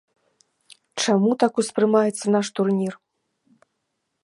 Чаму 1.03 1.31
так 1.43 1.53
успрымаецца 1.63 2.25
наш 2.39 2.47
турнір? 2.61 2.93